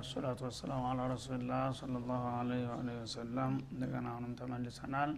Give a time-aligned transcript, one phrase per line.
[0.00, 2.60] ወሰላቱ ወሰላሙ አላ ረሱሊላህ ሰለላሁ ወአሊሂ
[2.98, 5.10] ወሰለም። እንደገና አሁንም ተመልሰናል።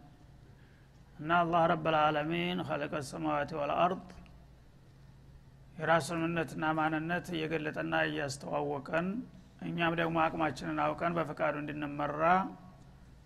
[1.18, 4.06] እና አላህ ረበልዓለሚን ኸለቀ ሰማዋቲ ወልአርድ
[5.76, 9.06] የራሱን ምነትና ማንነት እየገለጠና እያስተዋወቀን
[9.62, 12.22] እኛም ደግሞ አቅማችንን አውቀን በፈቃዱ እንድንመራ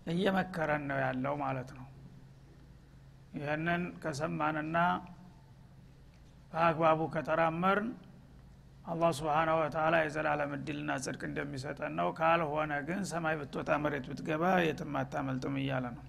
[0.07, 1.87] እየመከረን ነው ያለው ማለት ነው።
[3.37, 4.77] ይህንን ከሰማንና
[6.51, 7.89] በአግባቡ ከተራመርን
[8.87, 14.93] አላህ ስብሓናሁ ወተላ የዘላለም እድልና ጽድቅ እንደሚሰጠን ነው። ካልሆነ ግን ሰማይ ብትወጣ መሬት ብትገባ የትም
[15.01, 16.05] አታመልጥም እያለ ነው።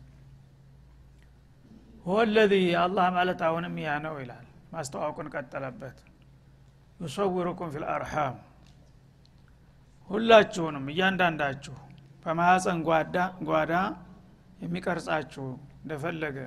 [2.06, 2.52] ወለዚ
[2.82, 5.98] አላህ ማለት አሁንም ያ ነው ይላል። ማስተዋወቁን ቀጠለበት።
[7.00, 8.36] ዩሰውሩኩም ፊል አርሃም።
[10.10, 11.76] ሁላችሁንም እያንዳንዳችሁ
[12.26, 12.78] በማህፀን
[13.48, 13.72] ጓዳ
[14.62, 15.44] የሚቀርጻችሁ
[15.82, 16.38] እንደፈለገ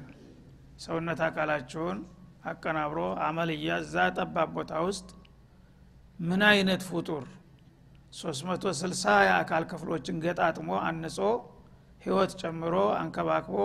[0.83, 1.97] ሰውነት አካላችሁን
[2.45, 5.09] አቀናብሮ አመልያ እዛ ጠባብ ቦታ ውስጥ
[6.21, 7.23] ምን አይነት ፍጡር?
[8.13, 11.17] 360 የአካል ክፍሎችን ገጣጥሞ አንጾ
[12.03, 13.55] ህይወት ጨምሮ አንከባክቦ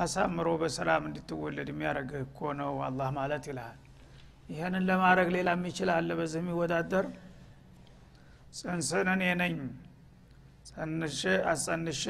[0.00, 3.78] አሳምሮ በሰላም እንድትወለድ የሚያደረግህ እኮ ነው አላህ ማለት ይልሃል
[4.48, 7.06] ይህንን ለማድረግ ሌላ የሚችል አለ በዚህ የሚወዳደር?
[8.58, 9.56] ጽንስን እኔ ነኝ።
[10.68, 12.04] ጸንሼ አስጸንሼ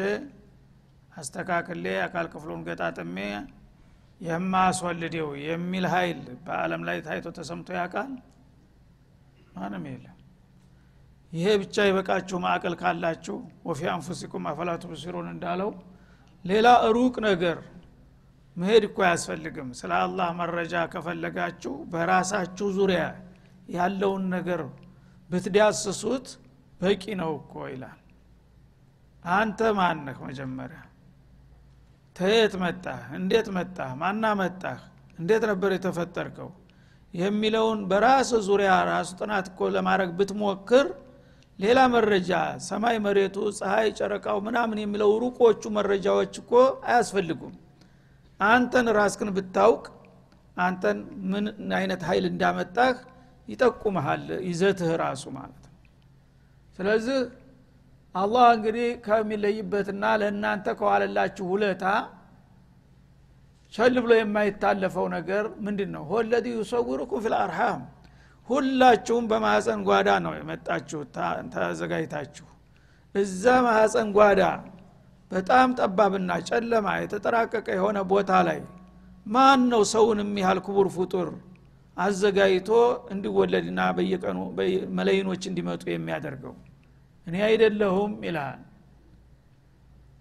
[1.16, 3.16] አስተካክሌ አካል ክፍሉን ገጣጥሜ
[4.20, 8.12] የማስወልደው የሚል ሀይል በአለም ላይ ታይቶ ተሰምቶ ያውቃል
[9.56, 10.12] ማንም የለም።
[11.32, 13.36] ይሄ ብቻ የበቃችሁ ማዕቀል ካላችሁ።
[13.68, 15.70] ወፊ አንፉሲኩም አፈላቱ ብሲሩን እንዳለው
[16.44, 17.58] ሌላ ሩቅ ነገር
[18.56, 23.02] መሄድ እኮ አያስፈልግም። ስለ አላህ መረጃ ከፈለጋችሁ በራሳችሁ ዙሪያ
[23.68, 24.60] ያለውን ነገር
[25.30, 26.26] ብትዳስሱት
[26.80, 27.98] በቂ ነው እኮ ይላል።
[29.24, 30.80] አንተ ማነህ መጀመሪያ?
[32.16, 33.00] ተየት መጣህ?
[33.18, 33.90] እንዴት መጣህ?
[34.00, 34.78] ማና መጣህ
[35.18, 36.50] እንዴት ነበር የተፈጠርከው
[37.16, 40.86] የሚለውን በራስ ዙሪያ ራሱ ጥናት እኮ ለማድረግ ብትሞክር
[41.58, 42.30] ሌላ መረጃ
[42.66, 46.52] ሰማይ መሬቱ ፀሐይ ጨረቃው ምናምን የሚለው ሩቆቹ መረጃዎች እኮ
[46.86, 47.54] አያስፈልጉም።
[48.40, 49.84] አንተን ራስክን ብታውቅ
[50.56, 50.98] አንተን
[51.30, 51.46] ምን
[51.78, 52.92] አይነት ኃይል እንዳመጣህ
[53.48, 55.72] ይጠቁመሃል ይዘትህ ራሱ ማለት ነው።
[56.78, 57.18] ስለዚህ
[58.14, 61.84] አላህ እንግዲህ ከሚለይበትና ለእናንተ ከዋለላችሁ ውለታ
[63.76, 67.80] ቸል ብሎ የማይታለፈው ነገር ምንድን ነው ሆለዚ ዩሰውሩኩም ፊል አርሃም።
[68.48, 71.00] ሁላችሁም በማህፀን ጓዳ ነው የመጣችሁ
[71.54, 72.46] ተዘጋጅታችሁ።
[73.14, 74.42] እዛ ማህፀን ጓዳ
[75.30, 78.60] በጣም ጠባብና ጨለማ የተጠራቀቀ የሆነ ቦታ ላይ
[79.26, 81.28] ማን ነው ሰውን የሚያህል ክቡር ፍጡር
[81.96, 82.70] አዘጋጅቶ
[83.12, 84.38] እንዲወለድና በየቀኑ
[84.98, 86.54] መለይኖች እንዲመጡ የሚያደርገው?
[87.26, 88.60] እኔ አይደለሁም ይልሃል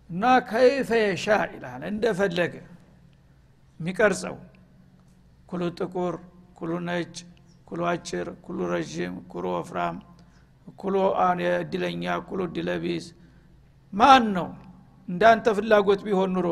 [0.10, 2.54] እና ከይፈ የሻ ይልሃል እንደፈለገ
[3.80, 4.36] የሚቀርጸው።
[5.50, 6.16] ኩሉ ጥቁር
[6.58, 7.16] ኩሉ ነጭ
[7.68, 9.98] ኩሉ አጭር ኩሉ ረዥም ኩሉ ወፍራም
[10.78, 10.96] ኩሉ
[11.58, 13.06] እድለኛ ኩሉ እድለቢስ
[13.94, 14.48] ማን ነው?
[15.08, 16.48] እንዳንተ ፍላጎት ቢሆን ኑሮ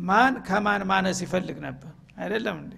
[0.00, 1.90] ማን ከማን ማነስ ይፈልግ ነበር?
[2.20, 2.74] አይደለም እንዴ?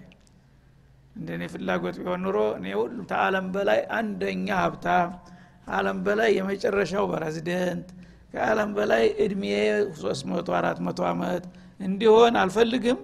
[1.15, 5.09] እንደኔ ፍላጎት ቢሆን ኑሮ እኔ ሁሉ ከአለም በላይ አንደኛ ሀብታም
[5.67, 7.89] አለም በላይ የመጨረሻው ፕሬዚደንት
[8.33, 9.43] ከአለም በላይ እድሜ
[9.99, 11.43] 300 400 ዓመት
[11.79, 12.99] እንዲሆን አልፈልግም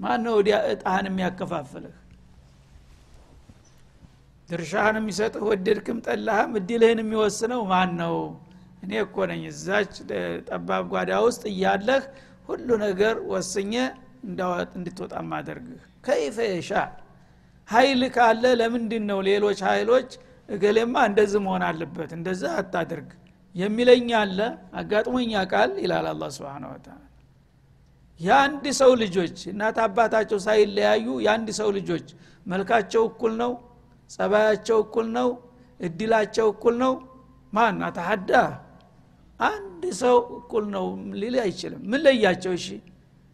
[0.00, 1.94] ማን ነው ወዲያ እጣህን የሚያከፋፍልህ?
[4.48, 8.14] ድርሻህን የሚሰጥህ ወደድክም ጠላህም እድልህን የሚወስነው ማን ነው
[8.82, 9.94] እኔ እኮ ነኝ። እዛች
[10.48, 12.02] ጠባብ ጓዳ ውስጥ እያለህ
[12.48, 13.72] ሁሉ ነገር ወስኘ
[14.76, 16.70] እንድትወጣ ማደርግህ ከይፈ የሻ።
[17.68, 20.10] ሀይል ካለ ለምንድን ነው ሌሎች ሀይሎች
[20.48, 23.08] እገሌማ እንደዚህ መሆን አለበት እንደዚህ አታድርግ
[23.54, 24.38] የሚለኝ አለ?
[24.80, 26.94] አጋጥሞኛ ቃል ይላል አላ ስብን ወተላ
[28.20, 32.06] የአንድ ሰው ልጆች እናት አባታቸው ሳይለያዩ የአንድ ሰው ልጆች
[32.46, 33.52] መልካቸው እኩል ነው
[34.10, 35.28] ጸባያቸው እኩል ነው
[35.80, 36.92] እድላቸው እኩል ነው።
[37.52, 37.76] ማን?
[37.86, 38.30] አተሐዳ።
[39.40, 40.86] አንድ ሰው እኩል ነው
[41.20, 42.52] ሊል አይችልም። ምን ለያቸው?
[42.58, 42.66] እሺ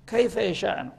[0.09, 0.97] ከይፈ የሻ ነው።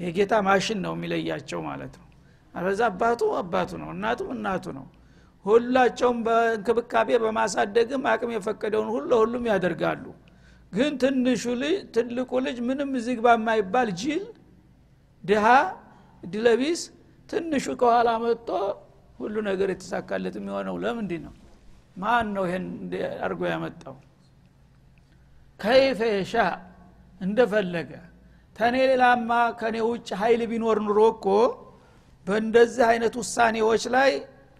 [0.00, 2.06] የጌታ ማሽን ነው የሚለያቸው ማለት ነው።
[2.54, 4.86] አለዛ አባቱ አባቱ ነው እናቱም እናቱ ነው።
[5.44, 10.04] ሁላቸውም በእንክብካቤ በማሳደግም አቅም የፈቀደውን ሁሉ ሁሉም ያደርጋሉ
[10.76, 14.24] ግን ትንሹ ልጅ ትልቁ ልጅ ምንም ዝግባ የማይባል ጅል
[15.24, 15.46] ድሃ
[16.22, 16.80] ድለቢስ
[17.28, 18.48] ትንሹ ከኋላ መጥቶ
[19.18, 21.34] ሁሉ ነገር የተሳካለት የሚሆነው ለምንድ ነው?
[21.96, 22.64] ማን ነው ይሄን
[23.26, 23.94] አርጎ ያመጣው?
[25.60, 26.34] ከይፈ የሻ
[27.20, 27.90] እንደፈለገ።
[28.56, 29.30] ተኔ ሌላማ
[29.60, 31.26] ከኔ ውጭ ሀይል ቢኖር ኑሮ እኮ
[32.26, 34.10] በእንደዚህ አይነት ውሳኔዎች ላይ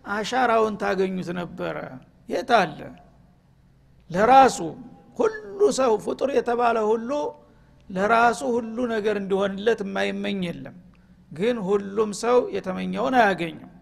[0.08, 1.76] አሻራውን ታገኙት ነበረ።
[2.28, 2.78] የት አለ?
[4.10, 4.58] ለራሱ
[5.16, 7.10] ሁሉ ሰው ፍጡር የተባለ ሁሉ
[7.88, 10.76] ለራሱ ሁሉ ነገር እንዲሆንለት የማይመኝ የለም።
[11.30, 13.72] ግን ሁሉም ሰው የተመኘውን አያገኝም።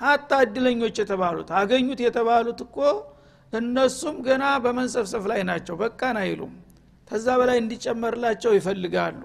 [0.00, 2.76] ሀታ እድለኞች የተባሉት አገኙት የተባሉት እኮ
[3.52, 6.52] እነሱም ገና በመንሰፍሰፍ ላይ ናቸው በቃን አይሉም።
[7.08, 9.20] ተዛ በላይ እንዲጨመርላቸው ይፈልጋሉ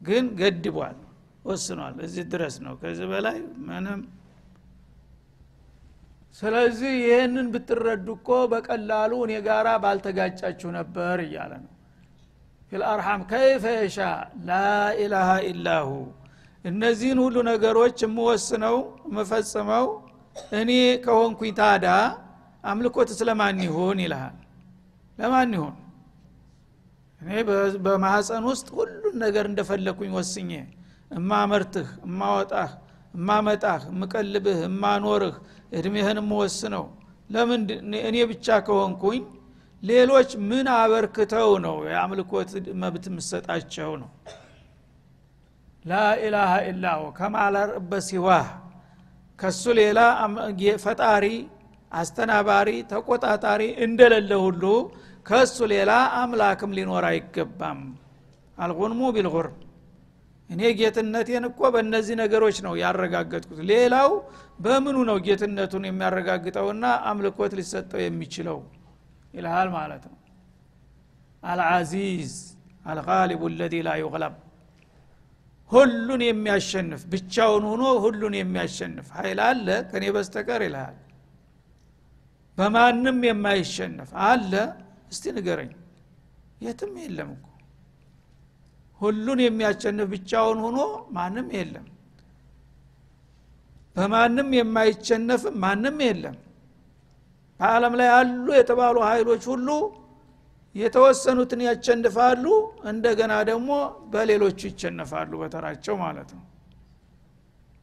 [0.00, 0.98] ግን ገድቧል
[1.44, 3.38] ወስኗል። እዚህ ድረስ ነው። ከዚህ በላይ
[3.68, 4.00] ምንም
[6.34, 11.70] ስለዚህ ይህንን ብትረዱ እኮ በቀላሉ እኔ ጋራ ባልተጋጫችሁ ነበር እያለ ነው።
[12.72, 13.98] ፊልአርሐም ከይፈ የሻ
[14.48, 15.88] ላኢላሃ ኢላሁ።
[16.64, 18.76] እነዚህን ሁሉ ነገሮች የምወስነው
[19.08, 19.86] የምፈጽመው
[20.58, 20.70] እኔ
[21.04, 21.86] ከሆንኩኝ ታዳ
[22.64, 24.36] አምልኮት ስለማን ይሁን ይልሃል?
[25.18, 25.74] ለማን ይሁን?
[27.20, 27.30] እኔ
[27.84, 30.50] በማህፀን ውስጥ ሁሉን ነገር እንደፈለኩኝ ወስኜ
[31.10, 32.70] እማመርትህ እማወጣህ
[33.14, 35.36] እማመጣህ እምቀልብህ እማኖርህ
[35.72, 36.84] እድሜህን እምወስነው
[37.30, 37.60] ለምን
[38.08, 39.22] እኔ ብቻ ከሆንኩኝ
[39.82, 42.50] ሌሎች ምን አበርክተው ነው የአምልኮት
[42.82, 44.10] መብት የምሰጣቸው ነው?
[45.84, 48.46] ላኢላሃ ኢላሁ ከማላርበ ሲዋህ
[49.38, 50.00] ከሱ ሌላ
[50.84, 51.24] ፈጣሪ
[51.92, 54.62] አስተናባሪ ተቆጣጣሪ እንደሌለ ሁሉ
[55.26, 55.90] ከእሱ ሌላ
[56.20, 57.80] አምላክም ሊኖር አይገባም።
[58.58, 59.56] አልጉንሙ ቢልጉርም
[60.52, 64.10] እኔ ጌትነቴን እኮ በእነዚህ ነገሮች ነው ያረጋገጥኩት። ሌላው
[64.60, 68.58] በምኑ ነው ጌትነቱን የሚያረጋግጠውና አምልኮት ሊሰጠው የሚችለው
[69.34, 70.18] ይልሃል ማለት ነው።
[71.42, 72.32] አልዓዚዝ
[72.84, 74.34] አልጋሊቡ ለዚ ላ ዩግለብ።
[75.72, 80.96] ሁሉን የሚያሸንፍ ብቻውን ሆኖ ሁሉን የሚያሸንፍ ኃይል አለ ከኔ በስተቀር ይልሃል።
[82.58, 84.52] በማንም የማይሸነፍ አለ።
[85.12, 85.70] እስቲ ንገረኝ።
[86.60, 87.46] የትም የለም እኮ
[89.02, 90.78] ሁሉን የሚያሸንፍ ብቻውን ሆኖ
[91.14, 91.86] ማንም የለም።
[93.96, 96.36] በማንም የማይሸነፍም ማንም የለም።
[97.60, 99.68] በአለም ላይ አሉ የተባሉ ኃይሎች ሁሉ
[100.74, 102.44] የተወሰኑትን ያሸንፋሉ
[102.90, 103.70] እንደገና ደግሞ
[104.12, 106.44] በሌሎቹ ይቸነፋሉ በተራቸው ማለት ነው።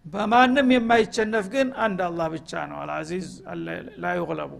[0.06, 3.28] በማንም የማይቸነፍ ግን አንድ አላህ ብቻ ነው። አልአዚዝ
[4.02, 4.54] ላ ዩግለቡ።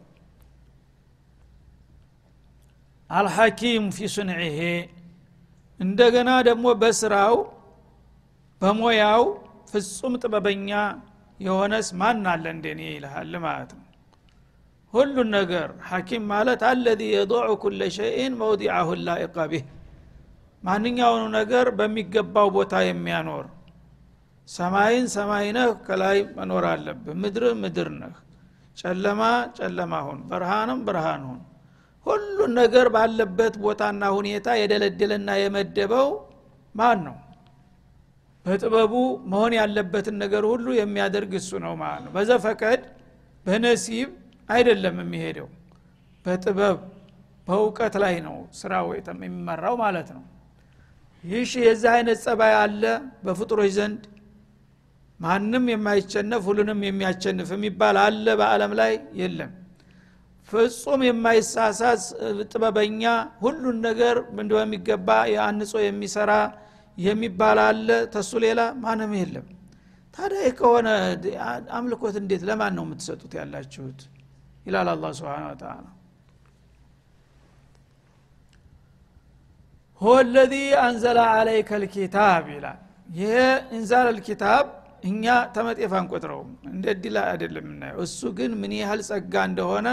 [3.10, 4.60] አልሐኪም ፊ ሱንዒሄ
[5.80, 7.36] እንደገና ደግሞ በስራው
[8.62, 9.24] በሞያው
[9.72, 10.70] ፍጹም ጥበበኛ
[11.40, 13.86] የሆነስ ማን አለ እንደኔ ይልሃል ማለት ነው።
[14.94, 19.66] ሁሉን ነገር ሐኪም ማለት አለዚ የضዑ ኩለ ሸይን መውዲዐሁ ላኢቀ ቢህ።
[20.64, 23.46] ማንኛውኑ ነገር በሚገባው ቦታ የሚያኖር
[24.48, 28.16] ሰማይን ሰማይ ነህ ከላይ መኖር አለብህ። ምድር ምድር ነህ።
[28.78, 29.22] ጨለማ
[29.58, 31.40] ጨለማ ሁን ብርሃንም ብርሃን ሁን
[32.06, 36.08] ሁሉን ነገር ባለበት ቦታና ሁኔታ የደለደለና የመደበው
[36.76, 37.16] ማን ነው?
[38.46, 38.94] በጥበቡ
[39.32, 42.82] መሆን ያለበትን ነገር ሁሉ የሚያደርግ እሱ ነው ማለት ነው። በዘፈቀድ
[43.46, 44.10] በነሲብ
[44.50, 45.48] አይደለም የሚሄደው።
[46.26, 46.78] በጥበብ
[47.48, 50.24] በእውቀት ላይ ነው ስራው የሚመራው ማለት ነው።
[51.24, 52.84] ይህ የዚህ አይነት ጸባይ አለ
[53.26, 54.04] በፍጡሮች ዘንድ።
[55.20, 58.92] ማንም የማይቸነፍ ሁሉንም የሚያቸንፍ የሚባል አለ በአለም ላይ
[59.22, 59.52] የለም
[60.50, 62.04] ፍጹም የማይሳሳስ
[62.52, 63.04] ጥበበኛ
[63.42, 66.32] ሁሉን ነገር እንደ የሚገባ የአንጾ የሚሰራ
[66.98, 69.46] የሚባል አለ። ተሱ ሌላ ማንም የለም።
[70.18, 70.88] ታዲያ ይህ ከሆነ
[71.78, 74.00] አምልኮት እንዴት ለማን ነው የምትሰጡት ያላችሁት?
[74.66, 75.86] ይላል አላ ስብን ተላ
[80.02, 80.54] ሆ ለዚ
[80.84, 82.78] አንዘላ አለይከ ልኪታብ ይላል።
[83.16, 83.34] ይሄ
[83.76, 84.66] እንዛል ልኪታብ
[85.04, 85.26] እኛ
[85.56, 89.88] ተመጤፍ አንቆጥረውም። እንደ ድላ አይደለም የምናየው። እሱ ግን ምን ያህል ጸጋ እንደሆነ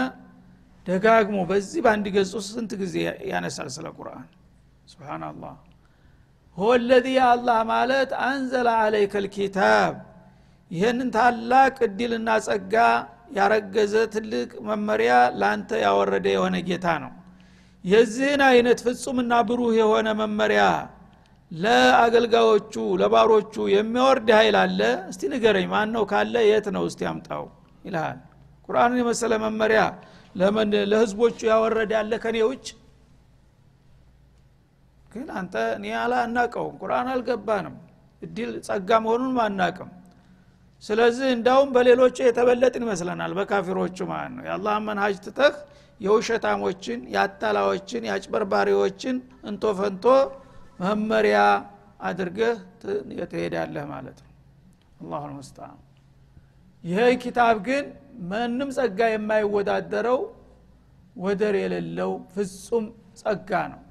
[0.87, 2.95] ደጋግሞ በዚህ በአንድ ገጽ ስንት ጊዜ
[3.31, 4.27] ያነሳል ስለ ቁርአን?
[4.91, 5.55] ስብናላህ
[6.57, 9.93] ሆለዚ አላህ ማለት አንዘለ አለይከ ልኪታብ።
[10.71, 12.75] ይህንን ታላቅ እድልና ጸጋ
[13.37, 17.11] ያረገዘ ትልቅ መመሪያ ላንተ ያወረደ የሆነ ጌታ ነው።
[17.83, 20.63] የዚህን አይነት ፍጹምና ብሩህ የሆነ መመሪያ
[21.51, 24.79] ለአገልጋዮቹ ለባሮቹ የሚወርድ ኃይል አለ?
[25.11, 26.83] እስቲ ንገረኝ ማን ነው ካለ የት ነው?
[26.89, 27.43] እስቲ አምጣው
[27.85, 28.17] ይልሃል።
[28.67, 29.81] ቁርአንን የመሰለ መመሪያ
[30.37, 32.67] ለምን ለህዝቦቹ ያወረደ ያለ ከኔ ውጭ?
[35.11, 37.75] ግን አንተ እኔ ያላ አናቀውም ቁርአን አልገባንም።
[38.21, 39.89] እድል ጸጋ መሆኑን አናቅም።
[40.83, 45.55] ስለዚህ እንዳውም በሌሎቹ የተበለጥን ይመስለናል። በካፊሮቹ ማለት ነው። የአላህ መንሀጅ ትተህ
[46.01, 50.05] የውሸታሞችን የአታላዎችን የአጭበርባሪዎችን እንቶ ፈንቶ
[50.81, 51.37] መመሪያ
[52.01, 52.55] አድርገህ
[53.31, 54.31] ትሄዳለህ ማለት ነው።
[55.01, 55.75] አላሁ ልሙስታን
[56.83, 57.85] ይህ ኪታብ ግን
[58.25, 60.19] ምንም ጸጋ የማይወዳደረው
[61.15, 62.85] ወደር የሌለው ፍጹም
[63.21, 63.81] ጸጋ ነው።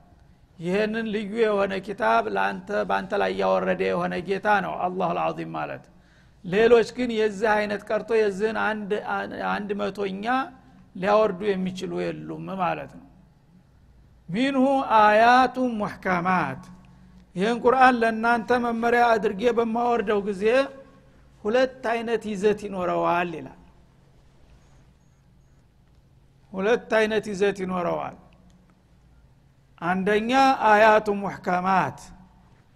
[0.59, 5.85] ይህንን ልዩ የሆነ ኪታብ ለአንተ በአንተ ላይ ያወረደ የሆነ ጌታ ነው አላሁ ልዓዚም ማለት።
[6.45, 8.59] ሌሎች ግን የዚህ አይነት ቀርቶ የዚህን
[9.50, 10.26] አንድ መቶኛ
[10.97, 13.04] ሊያወርዱ የሚችሉ የሉም ማለት ነው።
[14.28, 14.64] ሚንሁ
[15.00, 16.62] አያቱ ሙሕከማት
[17.37, 20.45] ይህን ቁርአን ለእናንተ መመሪያ አድርጌ በማወርደው ጊዜ
[21.45, 23.55] ሁለት አይነት ይዘት ይኖረዋል ይላል
[26.56, 28.16] ሁለት አይነት ይዘት ይኖረዋል።
[29.82, 30.30] አንደኛ
[30.68, 31.98] አያቱ ሙሕከማት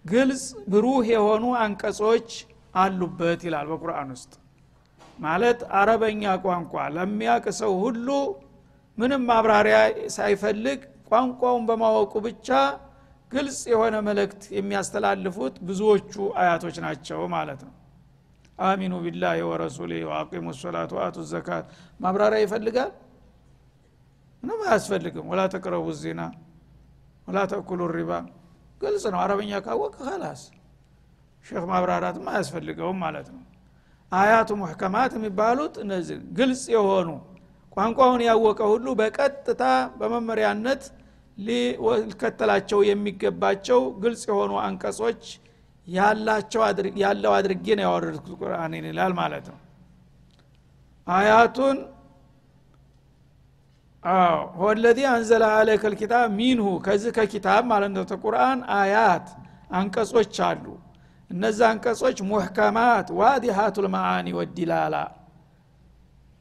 [0.05, 2.29] ግልጽ ብሩህ የሆኑ አንቀጾች
[2.73, 4.31] አሉበት ይላል በቁርአን ውስጥ።
[5.19, 8.07] ማለት አረበኛ ቋንቋ ለሚያቅ ሰው ሁሉ
[8.97, 9.77] ምንም ማብራሪያ
[10.15, 12.49] ሳይፈልግ ቋንቋውን በማወቁ ብቻ
[13.31, 17.73] ግልጽ የሆነ መልእክት የሚያስተላልፉት ብዙዎቹ አያቶች ናቸው ማለት ነው።
[18.59, 21.65] አሚኑ ቢላህ ወረሱሊ ወአቂሙ ሰላት ወአቱ ዘካት።
[21.99, 22.91] ማብራሪያ ይፈልጋል
[24.43, 26.21] ምንም አያስፈልግም። ወላ ተቅረቡ ዜና
[27.27, 28.11] ወላ ተኩሉ ሪባ።
[28.81, 30.41] ግልጽ ነው። አረበኛ ካወቅ ከላስ
[31.45, 33.43] ሼክ ማብራራትም አያስፈልገውም ማለት ነው።
[34.11, 37.09] አያቱ ሙሕከማት የሚባሉት እነዚህ ግልጽ የሆኑ
[37.77, 39.63] ቋንቋውን ያወቀ ሁሉ በቀጥታ
[39.99, 40.81] በመመሪያነት
[41.37, 45.23] ሊከተላቸው የሚገባቸው ግልጽ የሆኑ አንቀጾች
[45.87, 49.59] ያለው አድርጌ ነው ያወረድኩት ቁርአንን ይላል ማለት ነው።
[51.07, 51.77] አያቱን
[54.61, 59.27] ወለዚ አንዘለ አለከ ልኪታብ ሚንሁ ከዚህ ከኪታብ ማለት ነው። ተቁርአን አያት
[59.71, 60.65] አንቀጾች አሉ።
[61.31, 64.95] እነዚ አንቀጾች ሙሕከማት ዋዲሃቱ ልመዓኒ ወዲላላ።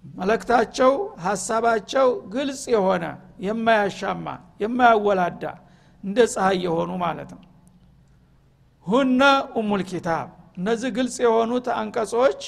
[0.04, 0.92] መለክታቸው
[1.24, 3.04] ሀሳባቸው ግልጽ የሆነ
[3.46, 4.26] የማያሻማ
[4.62, 5.44] የማያወላዳ
[6.04, 7.42] እንደ ፀሐይ የሆኑ ማለት ነው።
[8.86, 9.22] ሁነ
[9.58, 12.40] ኡሙል ኪታብ። እነዚህ ግልጽ የሆኑት አንቀጾች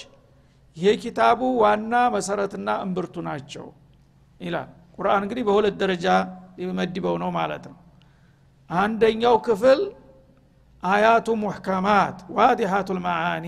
[0.76, 3.66] የኪታቡ ዋና መሰረትና እምብርቱ ናቸው
[4.40, 6.06] ይላል ቁርአን እንግዲህ በሁለት ደረጃ
[6.58, 7.76] ሊመድበው ነው ማለት ነው።
[8.70, 9.80] አንደኛው ክፍል
[10.82, 13.46] አያቱ ሙሕከማት ዋዲሃቱ ልመዓኒ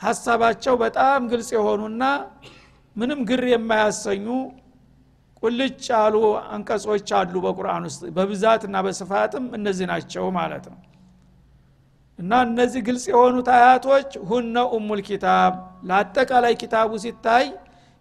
[0.00, 2.04] ሀሳባቸው በጣም ግልጽ የሆኑና
[2.96, 4.26] ምንም ግር የማያሰኙ
[5.42, 6.16] ቁልጭ ያሉ
[6.50, 10.78] አንቀጾች አሉ በቁርአን ውስጥ። በብዛት እና በስፋትም እነዚህ ናቸው ማለት ነው።
[12.18, 15.52] እና እነዚህ ግልጽ የሆኑት አያቶች ሁነ ኡሙል ኪታብ።
[15.88, 17.46] ለአጠቃላይ ኪታቡ ሲታይ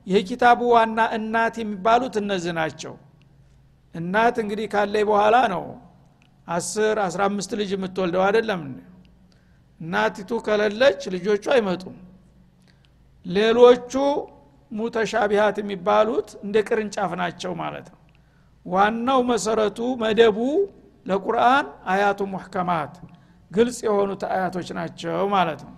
[0.10, 2.94] የኪታቡ ዋና እናት የሚባሉት እነዚህ ናቸው።
[3.96, 5.64] እናት እንግዲህ ካለይ በኋላ ነው
[6.48, 8.62] አስር አስራ አምስት ልጅ የምትወልደው አይደለም
[9.80, 11.98] እናቲቱ ከሌለች ልጆቹ አይመጡም።
[13.26, 13.94] ሌሎቹ
[14.72, 18.00] ሙተሻቢሃት የሚባሉት እንደ ቅርንጫፍ ናቸው ማለት ነው።
[18.66, 20.38] ዋናው መሰረቱ መደቡ
[21.06, 22.94] ለቁርአን አያቱ ሙሕከማት
[23.52, 25.76] ግልጽ የሆኑት አያቶች ናቸው ማለት ነው።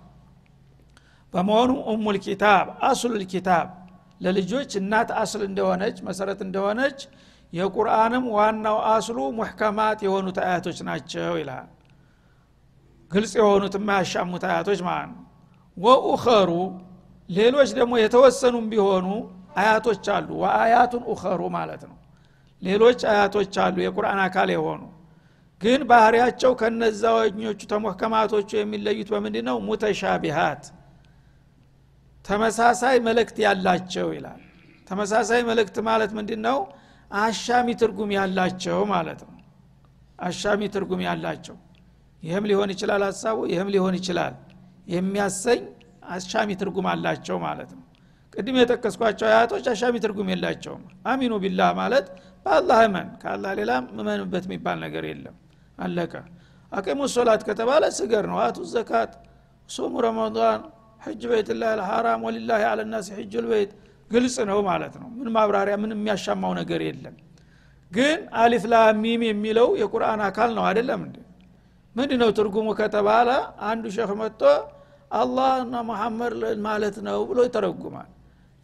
[1.33, 3.67] በመሆኑ ኡሙል ኪታብ አሱል ኪታብ
[4.21, 6.99] ለልጆች እናት አስል እንደሆነች መሰረት እንደሆነች
[7.53, 11.69] የቁርአንም ዋናው አስሉ ሙሕከማት የሆኑት አያቶች ናቸው ይላል።
[13.11, 15.25] ግልጽ የሆኑት የማያሻሙት አያቶች ማለት ነው
[15.77, 16.51] ወኡኸሩ
[17.29, 19.07] ሌሎች ደግሞ የተወሰኑም ቢሆኑ
[19.57, 21.97] አያቶች አሉ። ወአያቱን ኡኸሩ ማለት ነው።
[22.61, 24.81] ሌሎች አያቶች አሉ የቁርአን አካል የሆኑ።
[25.61, 30.63] ግን ባህሪያቸው ከነዛኞቹ ተሞከማቶቹ የሚለዩት በምንድ ነው ሙተሻቢሃት
[32.25, 34.41] ተመሳሳይ መልእክት ያላቸው ይላል።
[34.87, 36.57] ተመሳሳይ መልእክት ማለት ምንድ ነው
[37.11, 39.35] አሻሚ ትርጉም ያላቸው ማለት ነው።
[40.19, 41.55] አሻሚ ትርጉም ያላቸው።
[42.23, 44.33] ይህም ሊሆን ይችላል ሀሳቡ ይህም ሊሆን ይችላል።
[44.87, 45.61] የሚያሰኝ
[46.11, 47.83] አሻሚ ትርጉም አላቸው ማለት ነው።
[48.33, 52.05] ቅድም የጠቀስኳቸው አያቶች አሻሚ ትርጉም የላቸውም። አሚኑ ቢላህ ማለት
[52.45, 55.35] በአላህ እመን ከአላህ ሌላ እመንበት የሚባል ነገር የለም።
[55.77, 56.13] አለቀ።
[56.71, 59.11] አቂሙ ሶላት ከተባለ ስገር ነው። አቱ ዘካት
[59.69, 60.61] ሱሙ ረመዳን
[61.01, 63.71] ሕጅ ቤትላህ ልሐራም ወሊላህ አለናስ ሕጅ ልቤት
[64.11, 67.15] ግልጽ ነው ማለት ነው። ምን ማብራሪያ ምን የሚያሻማው ነገር የለም።
[67.91, 71.17] ግን አሊፍ ላሚም የሚለው የቁርአን አካል ነው አይደለም እንዴ?
[71.95, 73.29] ምንድ ነው ትርጉሙ ከተባለ
[73.69, 74.41] አንዱ ሸክ መጥቶ
[75.11, 76.33] አላህ እና መሐመድ
[76.67, 78.09] ማለት ነው ብሎ ይተረጉማል።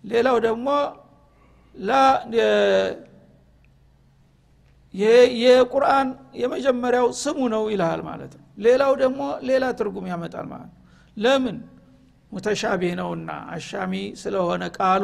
[0.03, 0.67] ሌላው ደግሞ
[5.43, 6.07] የቁርአን
[6.41, 10.77] የመጀመሪያው ስሙ ነው ይልሃል ማለት ነው። ሌላው ደግሞ ሌላ ትርጉም ያመጣል ማለት ነው።
[11.17, 11.57] ለምን
[12.31, 15.03] ሙተሻቢህ ነውና አሻሚ ስለሆነ ቃሉ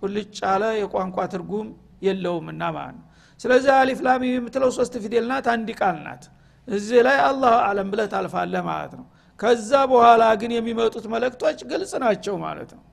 [0.00, 1.68] ቁልጭ ያለ የቋንቋ ትርጉም
[2.06, 3.04] የለውምና ማለት ነው።
[3.40, 6.24] ስለዚህ አሊፍ ላሚ የምትለው ሶስት ፊደል ናት አንድ ቃል ናት።
[6.68, 9.06] እዚህ ላይ አላሁ አለም ብለህ ታልፋለህ ማለት ነው።
[9.40, 12.84] ከዛ በኋላ ግን የሚመጡት መልእክቶች ግልጽ ናቸው ማለት ነው።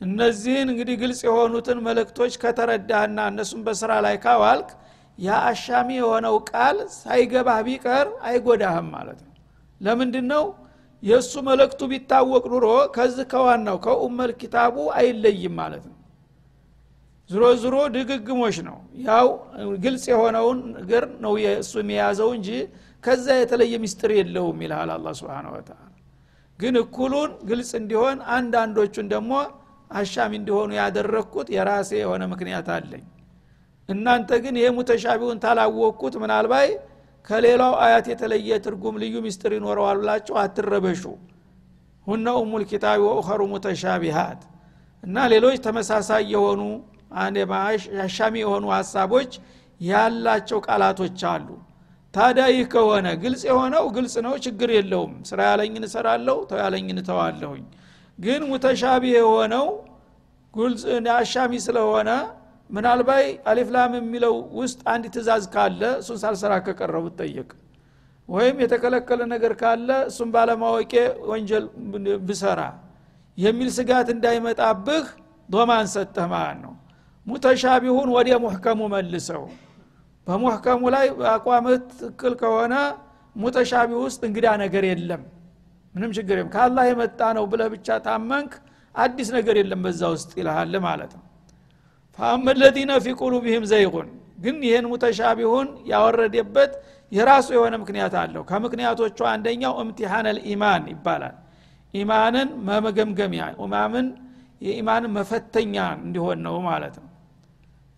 [0.00, 4.68] እነዚህን እንግዲህ ግልጽ የሆኑትን መልእክቶች ከተረዳህና እነሱን በስራ ላይ ካዋልክ
[5.18, 9.32] ያ አሻሚ የሆነው ቃል ሳይገባህ ቢቀር አይጎዳህም ማለት ነው።
[9.80, 10.44] ለምንድን ነው
[11.02, 15.94] የእሱ መልእክቱ ቢታወቅ ኑሮ ከዚህ ከዋናው ከኡመል ኪታቡ አይለይም ማለት ነው።
[17.30, 18.76] ዝሮ ዝሮ ድግግሞች ነው።
[19.06, 19.26] ያው
[19.84, 22.50] ግልጽ የሆነውን ነገር ነው እሱ የያዘው እንጂ
[23.04, 25.80] ከዛ የተለየ ሚስጥር የለውም ይልሃል አላ ስብን ወተላ
[26.58, 29.32] ግን እኩሉን ግልጽ እንዲሆን አንዳንዶቹን ደግሞ
[29.90, 33.04] አሻሚ እንዲሆኑ ያደረግኩት የራሴ የሆነ ምክንያት አለኝ።
[33.88, 36.68] እናንተ ግን ይሄ ሙተሻቢውን ታላወቅኩት ምናልባይ
[37.28, 41.02] ከሌላው አያት የተለየ ትርጉም ልዩ ሚስጥር ይኖረዋል ብላችሁ አትረበሹ።
[42.06, 44.42] ሁነ ኡሙል ኪታቢ ወኡኸሩ ሙተሻቢሃት
[45.02, 46.62] እና ሌሎች ተመሳሳይ የሆኑ
[48.04, 49.32] አሻሚ የሆኑ ሀሳቦች
[49.80, 51.48] ያላቸው ቃላቶች አሉ።
[52.14, 57.64] ታዲያ ይህ ከሆነ ግልጽ የሆነው ግልጽ ነው ችግር የለውም። ስራ ያለኝን እሰራለሁ ተው ያለኝን እተዋለሁኝ።
[58.18, 59.66] ግን ሙተሻቢ የሆነው
[61.16, 62.10] አሻሚ ስለሆነ
[62.70, 67.48] ምናልባይ አሊፍላም የሚለው ውስጥ አንድ ትእዛዝ ካለ እሱን ሳልሰራ ከቀረቡ ጠየቅ
[68.28, 70.92] ወይም የተከለከለ ነገር ካለ እሱን ባለማወቄ
[71.30, 71.64] ወንጀል
[72.28, 72.60] ብሰራ
[73.38, 75.06] የሚል ስጋት እንዳይመጣብህ
[75.48, 76.74] ዶማን ሰጠህ ማለት ነው።
[77.26, 79.42] ሙተሻቢሁን ወደ ሙሕከሙ መልሰው።
[80.26, 82.74] በሙሕከሙ ላይ አቋምህ ትክክል ከሆነ
[83.36, 85.22] ሙተሻቢ ውስጥ እንግዳ ነገር የለም።
[85.94, 88.52] ምንም ችግር የለም። ከአላህ የመጣ ነው ብለ ብቻ ታመንክ
[88.94, 91.24] አዲስ ነገር የለም በዛ ውስጥ ይልሃል ማለት ነው
[92.18, 94.08] ፈአመ ለዚነ ፊ ቁሉብህም ዘይቁን
[94.38, 96.72] ግን ይህን ሙተሻቢሁን ያወረደበት
[97.12, 101.36] የራሱ የሆነ ምክንያት አለው። ከምክንያቶቹ አንደኛው እምቲሐን ልኢማን ይባላል።
[101.94, 104.06] ኢማንን መመገምገሚያ ኢማምን
[104.62, 107.06] የኢማንን መፈተኛ እንዲሆን ነው ማለት ነው።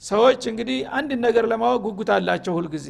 [0.03, 2.89] ሰዎች እንግዲህ አንድ ነገር ለማወቅ ጉጉት አላቸው ሁልጊዜ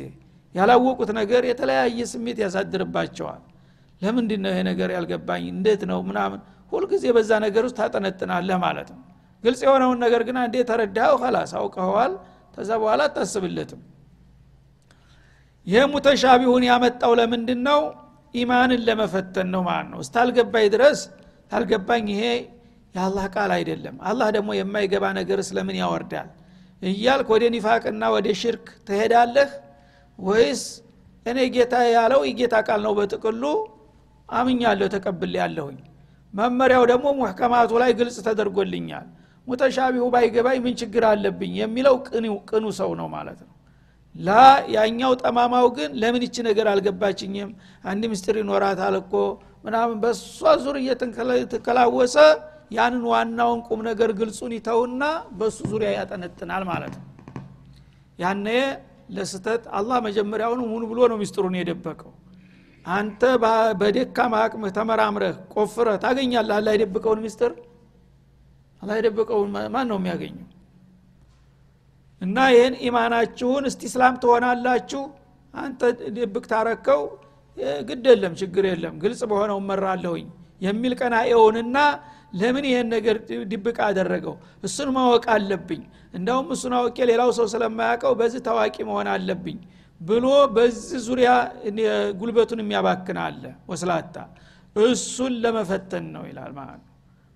[0.55, 3.41] ያላወቁት ነገር የተለያየ ስሜት ያሳድርባቸዋል።
[4.03, 5.45] ለምንድን ነው ይሄ ነገር ያልገባኝ?
[5.55, 5.99] እንዴት ነው?
[6.09, 6.41] ምናምን
[6.73, 9.01] ሁልጊዜ በዛ ነገር ውስጥ ታጠነጥናለህ ማለት ነው
[9.45, 12.13] ግልጽ የሆነውን ነገር ግን አንዴ ተረዳኸው ከላስ አውቀኸዋል።
[12.55, 13.81] ተዛ በኋላ አታስብለትም።
[15.67, 17.81] ይህ ሙተሻቢሁን ያመጣው ለምንድን ነው
[18.35, 21.01] ኢማንን ለመፈተን ነው ማለት ነው። እስታልገባኝ ድረስ
[21.53, 22.23] ታልገባኝ ይሄ
[22.95, 26.29] የአላህ ቃል አይደለም። አላህ ደግሞ የማይገባ ነገር ስለምን ያወርዳል?
[26.83, 29.51] እያልክ ወደ ኒፋቅና ወደ ሽርክ ትሄዳለህ
[30.19, 30.63] ወይስ
[31.27, 33.43] እኔ ጌታ ያለው የጌታ ቃል ነው በጥቅሉ
[34.29, 35.79] አምኛለሁ ተቀብል ያለሁኝ
[36.35, 39.07] መመሪያው ደግሞ ሙሕከማቱ ላይ ግልጽ ተደርጎልኛል
[39.49, 41.95] ሙተሻቢሁ ባይገባኝ ምን ችግር አለብኝ የሚለው
[42.51, 43.51] ቅኑ ሰው ነው ማለት ነው።
[44.15, 44.31] ላ
[44.75, 47.51] ያኛው ጠማማው ግን ለምን ይቺ ነገር አልገባችኝም?
[47.85, 49.13] አንድ ምስጢር ይኖራታል እኮ
[49.65, 52.17] ምናምን በእሷ ዙር እየተከላወሰ
[52.71, 55.03] ያንን ዋናውን ቁም ነገር ግልጹን ይተውና
[55.39, 57.07] በእሱ ዙሪያ ያጠነጥናል ማለት ነው።
[58.19, 58.49] ያነ
[59.11, 62.11] ለስተት አላህ መጀመሪያውን ሙሉ ብሎ ነው ሚስጥሩን የደበቀው።
[62.87, 63.23] አንተ
[63.81, 67.53] በደካማ አቅምህ ተመራምረህ ቆፍረህ ታገኛለህ አላ የደብቀውን ሚስጥር
[68.83, 70.47] አላ የደብቀውን ማን ነው የሚያገኘው?
[72.21, 75.03] እና ይህን ኢማናችሁን እስቲ እስላም ትሆናላችሁ።
[75.55, 75.81] አንተ
[76.17, 77.03] ድብቅ ታረከው
[77.89, 80.27] ግድ የለም ችግር የለም ግልጽ በሆነው እመራለሁኝ
[80.61, 81.77] የሚል ቀናኤውንና
[82.33, 83.17] ለምን ይሄን ነገር
[83.53, 84.35] ድብቅ አደረገው?
[84.67, 85.83] እሱን ማወቅ አለብኝ።
[86.15, 89.59] እንደውም እሱን አውቄ ሌላው ሰው ስለማያውቀው በዚህ ታዋቂ መሆን አለብኝ
[90.01, 91.31] ብሎ በዚህ ዙሪያ
[92.21, 94.15] ጉልበቱን የሚያባክን አለ ወስላታ
[94.77, 96.85] እሱን ለመፈተን ነው ይላል ማለት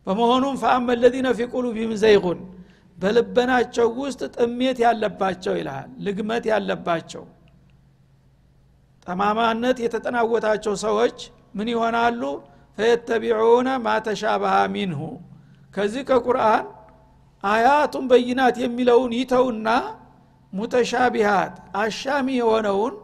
[0.06, 2.40] በመሆኑም ፈአመ ለዚነ ፊ ቁሉቢህም ዘይጉን
[2.98, 7.24] በልበናቸው ውስጥ ጥሜት ያለባቸው ይልሃል ልግመት ያለባቸው።
[9.06, 11.16] ጠማማነት የተጠናወታቸው ሰዎች
[11.56, 12.22] ምን ይሆናሉ?
[12.78, 15.00] ፈየተቢዑነ ማተሻባሃ ሚንሁ።
[15.74, 16.64] ከዚህ ከቁርአን
[17.44, 19.68] አያቱን በይናት የሚለውን ይተውና
[20.52, 22.94] ሙተሻቢሃት አሻሚ የሆነውን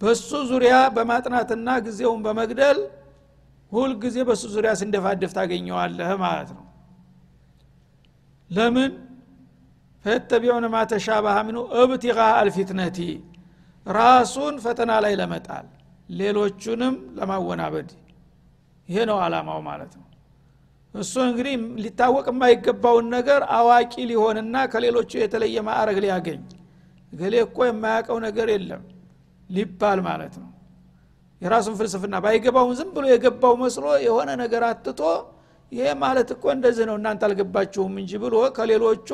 [0.00, 2.78] በሱ ዙሪያ በማጥናትና ጊዜውን በመግደል
[3.72, 6.64] ሁል ጊዜ በሱ ዙሪያ ስንደፋደፍ ታገኘዋለህ ማለት ነው።
[8.50, 8.92] ለምን?
[10.04, 12.98] ፈየተቢዑነ ማተሻባሃ ሚንሁ እብቲቃ አልፊትነቲ
[13.86, 15.66] ራሱን ፈተና ላይ ለመጣል
[16.12, 17.90] ሌሎቹንም ለማወናበድ።
[18.88, 20.06] ይሄ ነው አላማው ማለት ነው።
[20.94, 21.54] እሱ እንግዲህ
[21.84, 26.42] ሊታወቅ የማይገባውን ነገር አዋቂ ሊሆንና ከሌሎቹ የተለየ ማዕረግ ሊያገኝ።
[27.12, 28.82] ገሌ እኮ የማያውቀው ነገር የለም
[29.50, 30.48] ሊባል ማለት ነው
[31.42, 35.00] የራሱን ፍልስፍና ባይገባውን ዝም ብሎ የገባው መስሎ የሆነ ነገር አትቶ
[35.72, 39.08] ይሄ ማለት እኮ እንደዚህ ነው እናንተ አልገባችሁም እንጂ ብሎ ከሌሎቹ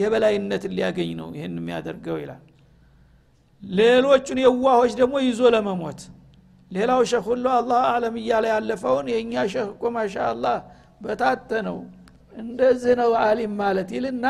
[0.00, 2.42] የበላይነትን ሊያገኝ ነው ይህን የሚያደርገው ይላል።
[3.62, 6.00] ሌሎቹን የዋሆች ደግሞ ይዞ ለመሞት።
[6.70, 10.56] ሌላው ሸህ ሁሉ አላህ አለም እያለ ያለፈውን የእኛ ሸህ እኮ ማሻ አላህ
[11.00, 11.78] በታተ ነው።
[12.34, 14.26] እንደዚህ ነው አሊም ማለት ይልና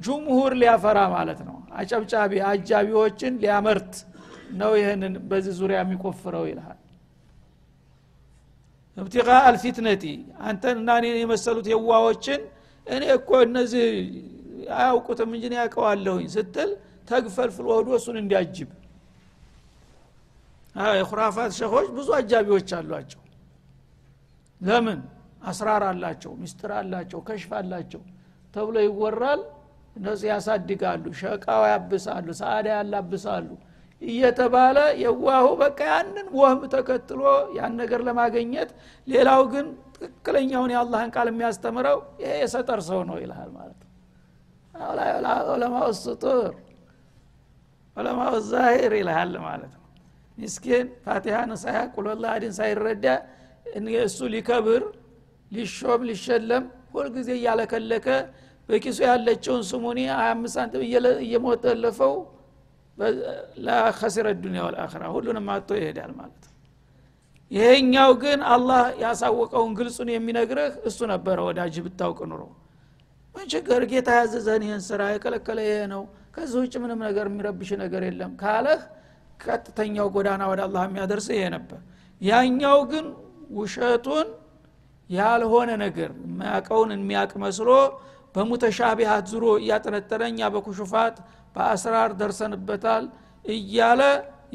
[0.00, 3.92] ጁምሁር ሊያፈራ ማለት ነው። አጨብጫቢ አጃቢዎችን ሊያመርት
[4.58, 6.78] ነው ይህንን በዚህ ዙሪያ የሚቆፍረው ይልሃል
[8.96, 10.04] እብቲቃ አልፊትነቲ።
[10.46, 12.40] አንተን እና እኔን የመሰሉት የዋዎችን
[12.86, 13.86] እኔ እኮ እነዚህ
[14.76, 16.70] አያውቁትም እንጂ ያውቀዋለሁኝ ስትል
[17.08, 18.70] ተግፈልፍል ወህዶ እሱን እንዲያጅብ።
[20.96, 23.22] የኩራፋት ሸኾች ብዙ አጃቢዎች አሏቸው።
[24.60, 25.00] ለምን?
[25.44, 28.02] አስራር አላቸው ሚስጥር አላቸው ከሽፍ አላቸው
[28.54, 29.40] ተብሎ ይወራል።
[29.96, 33.48] እነሱ ያሳድጋሉ ሸቃው ያብሳሉ ሰአዳ ያላብሳሉ
[34.02, 37.20] እየተባለ የዋሁ በቃ ያንን ወህም ተከትሎ
[37.56, 38.70] ያን ነገር ለማገኘት
[39.08, 43.88] ሌላው ግን ትክክለኛውን የአላህን ቃል የሚያስተምረው ይሄ የሰጠር ሰው ነው ይልሃል ማለት ነው።
[45.50, 45.88] ዑለማው
[47.96, 49.80] ዑለማው ዛሂር ይልሃል ማለት ነው።
[50.38, 53.06] ሚስኪን ፋቲሃን ሳያቅ ቁለላህድን ሳይረዳ
[54.02, 54.82] እሱ ሊከብር
[55.50, 58.06] ሊሾም ሊሸለም ሁልጊዜ እያለከለከ
[58.68, 60.82] በኪሱ ያለችውን ስሙኒ አምስት ሳንቲም
[61.24, 62.14] እየሞተለፈው
[63.66, 66.50] ለከሲረ ዱኒያ ወልአኸራ ሁሉንም አቶ ይሄዳል ማለት ነው።
[67.50, 72.42] ይሄኛው ግን አላህ ያሳወቀውን ግልጹን የሚነግርህ እሱ ነበረ። ወዳጅ ብታውቅ ኑሮ
[73.34, 73.80] ምን ችግር?
[73.90, 76.02] ጌታ ያዘዘን ይህን ስራ የከለከለ ይሄ ነው።
[76.34, 78.80] ከዚህ ውጭ ምንም ነገር የሚረብሽ ነገር የለም ካለህ
[79.40, 81.80] ቀጥተኛው ጎዳና ወደ አላህ የሚያደርስ ይሄ ነበር።
[82.20, 83.06] ያኛው ግን
[83.52, 84.28] ውሸቱን
[85.10, 87.70] ያልሆነ ነገር የሚያቀውን የሚያቅ መስሎ
[88.34, 91.16] በሙተሻቢሃት ዙሮ እያጠነጠነ እኛ በኩሹፋት
[91.56, 93.04] በአስራር ደርሰንበታል
[93.44, 94.02] እያለ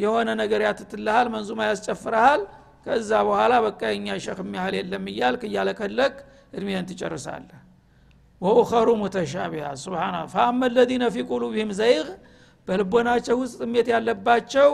[0.04, 2.42] የሆነ ነገር ያትትልሃል መንዙማ ያስጨፍረሃል።
[2.86, 6.16] ከዛ በኋላ በቃ የኛ ሸክም ያህል የለም እያልክ እያለከለክ
[6.54, 7.62] እድሜህን ትጨርሳለህ።
[8.42, 12.08] ወኡኸሩ ሙተሻቢሃ ስብሓና ፈአመ ለዚነ ፊ ቁሉብህም ዘይግ
[12.68, 14.70] በልቦናቸው ውስጥ ጥሜት ያለባቸው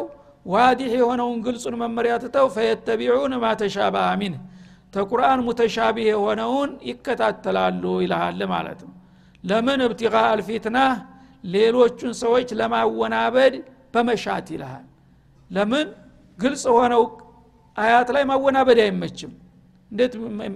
[0.46, 4.34] ዋዲሕ የሆነውን ግልጹን መመሪያ ትተው ፈየተቢዑን ማተሻባ ሚን
[4.94, 8.94] ተቁርአን ሙተሻቢህ የሆነውን ይከታተላሉ ይልሃል ማለት ነው።
[9.44, 9.80] ለምን?
[9.88, 10.78] እብቲቃ አልፊትና
[11.46, 13.54] ሌሎቹን ሰዎች ለማወናበድ
[13.94, 14.86] በመሻት ይልሃል።
[15.50, 15.88] ለምን?
[16.40, 17.04] ግልጽ ሆነው
[17.78, 19.32] አያት ላይ ማወናበድ አይመችም።
[19.92, 20.14] እንዴት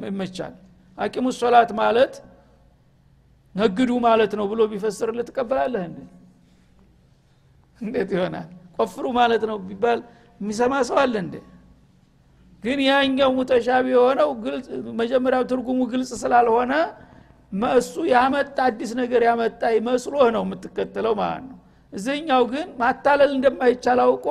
[0.10, 0.54] ይመቻል?
[0.98, 2.14] አቂሙ ሶላት ማለት
[3.56, 6.00] ነግዱ ማለት ነው ብሎ ቢፈስርልህ ትቀበላለህ እንዴ?
[7.82, 8.48] እንዴት ይሆናል?
[8.78, 10.00] ቆፍሩ ማለት ነው ቢባል
[10.42, 11.36] የሚሰማ ሰው አለ እንዴ
[12.64, 14.30] ግን ያኛው ሙተሻቢ የሆነው
[15.00, 16.74] መጀመሪያው ትርጉሙ ግልጽ ስላልሆነ
[17.74, 21.58] እሱ ያመጣ አዲስ ነገር ያመጣ መስሎህ ነው የምትከተለው ማለት ነው።
[21.94, 24.26] እዚህኛው ግን ማታለል እንደማይቻል አውቆ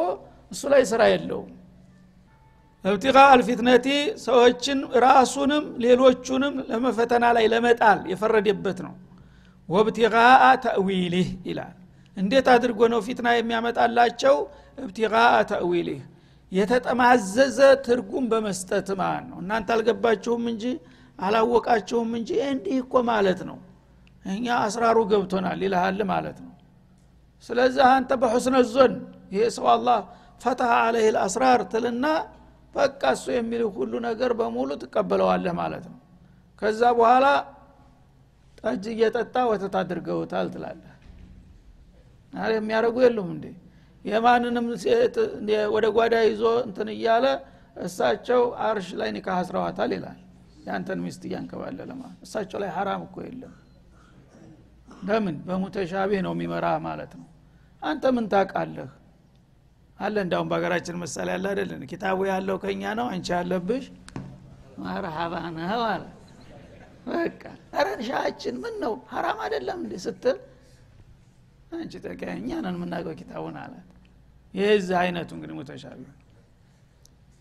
[0.53, 1.53] እሱ ላይ ስራ የለውም።
[2.85, 3.87] እብቲቃ አልፊትነቲ
[4.25, 8.95] ሰዎችን ራሱንም ሌሎቹንም ለመፈተና ላይ ለመጣል የፈረደበት ነው።
[9.69, 10.25] ወብቲቃአ
[10.65, 11.75] ተእዊሊህ ይላል።
[12.17, 14.37] እንዴት አድርጎ ነው ፊትና የሚያመጣላቸው?
[14.79, 15.17] እብቲቃአ
[15.51, 16.03] ተእዊሊህ
[16.53, 20.65] የተጠማዘዘ ትርጉም በመስጠት ማለት ነው። እናንተ አልገባችሁም እንጂ
[21.19, 23.59] አላወቃችሁም እንጂ እንዲህ እኮ ማለት ነው።
[24.27, 26.53] እኛ አስራሩ ገብቶናል ይልሃል ማለት ነው።
[27.49, 28.95] ስለዚህ አንተ በሑስነ ዞን
[29.33, 29.99] ይሄ ሰው አላህ
[30.43, 32.07] ፈትሐ አለህ ልአስራር ትልና
[32.75, 35.99] በቃ እሱ የሚል ሁሉ ነገር በሙሉ ትቀበለዋለህ ማለት ነው።
[36.63, 37.27] ከዛ በኋላ
[38.61, 40.93] ጠጅ እየጠጣ ወተት አድርገውታል ትላለህ።
[42.55, 43.47] የሚያደርጉ የሉም እንዴ
[44.07, 45.17] የማንንም ሴት
[45.75, 47.27] ወደ ጓዳ ይዞ እንትን እያለ
[47.85, 50.19] እሳቸው አርሽ ላይ ኒካህ አስረዋታል ይላል።
[50.67, 53.55] ያንተን ሚስት እያንከባለለ ማለት እሳቸው ላይ ሐራም እኮ የለም።
[55.07, 55.37] ለምን?
[55.47, 57.27] በሙተሻቢህ ነው የሚመራ ማለት ነው።
[57.83, 58.91] አንተ ምን ታቃለህ
[59.99, 63.85] አለ እንዳሁም በሀገራችን ምሳሌ ያለ አይደለን ኪታቡ ያለው ከኛ ነው አንቺ ያለብሽ
[64.81, 66.13] መርሀባ ነህ ማለት
[67.09, 67.43] በቃ
[67.87, 70.39] ረሻችን ምን ነው ሀራም አይደለም እንዴ ስትል
[71.77, 73.87] አንቺ ጠቂያ እኛ ነን የምናውቀው ኪታቡን አላት
[74.57, 76.01] የዚህ አይነቱ እንግዲህ ሙተሻቢ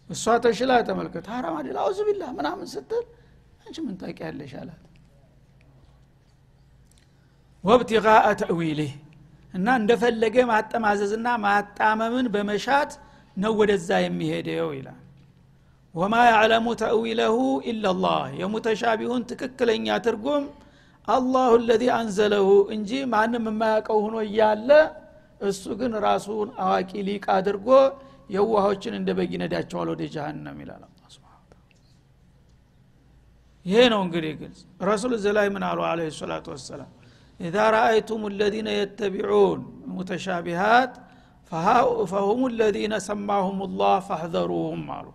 [0.10, 1.78] እሷ ተሽላ ተመልከት። ሀራም አይደል?
[1.84, 3.06] አውዝ ቢላ ምናምን ስትል
[3.63, 4.82] አንቺ ምን ታውቂያለሽ አላት።
[7.63, 8.91] ወብቲቃአ ተእዊሊህ
[9.54, 12.91] እና እንደፈለገ ማጠማዘዝና ማጣመምን በመሻት
[13.38, 14.99] ነው ወደዛ የሚሄደው ይላል።
[15.95, 17.36] ወማ ያዕለሙ ተእዊለሁ
[17.69, 20.45] ኢላላህ የሙተሻቢሁን ትክክለኛ ትርጉም
[21.08, 24.69] አላሁ ለዚ አንዘለሁ እንጂ ማንም የማያውቀው ሆኖ እያለ
[25.41, 27.67] እሱ ግን ራሱን አዋቂ ሊቅ አድርጎ
[28.30, 29.34] የዋሆችን እንደ በግ
[29.86, 30.84] ወደ ጀሃነም ይላል
[33.65, 35.80] ይሄ ነው እንግዲህ ግልጽ። ረሱል እዚ ላይ ምን አሉ?
[35.89, 36.89] አለ ሰላቱ ወሰላም
[37.39, 39.62] ኢዛ ረአይቱም ለዚነ የተቢዑን
[39.93, 40.93] ሙተሻቢሃት
[42.12, 45.08] ፈሁም ለዚነ ሰማሁም ላህ ፈሕዘሩሁም አሉ።